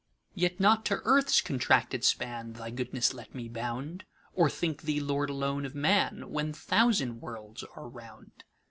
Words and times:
Yet 0.33 0.59
not 0.59 0.83
to 0.85 0.99
earth's 1.03 1.41
contracted 1.41 2.01
spanThy 2.01 2.73
goodness 2.75 3.13
let 3.13 3.35
me 3.35 3.47
bound, 3.47 4.03
Or 4.33 4.49
think 4.49 4.81
thee 4.81 4.99
Lord 4.99 5.29
alone 5.29 5.63
of 5.63 5.75
man, 5.75 6.31
When 6.31 6.53
thousand 6.53 7.19
worlds 7.21 7.63
are 7.75 7.87
round. 7.87 8.43